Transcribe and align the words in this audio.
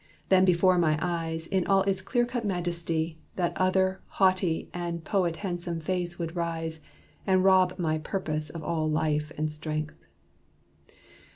Then 0.29 0.45
before 0.45 0.79
my 0.79 0.97
eyes 0.99 1.45
In 1.45 1.67
all 1.67 1.83
its 1.83 2.01
clear 2.01 2.25
cut 2.25 2.43
majesty, 2.43 3.19
that 3.35 3.53
other 3.55 4.01
Haughty 4.17 4.67
and 4.73 5.03
poet 5.03 5.35
handsome 5.35 5.79
face 5.79 6.17
would 6.17 6.35
rise 6.35 6.79
And 7.27 7.43
rob 7.43 7.75
my 7.77 7.99
purpose 7.99 8.49
of 8.49 8.63
all 8.63 8.89
life 8.89 9.31
and 9.37 9.51
strength. 9.51 10.03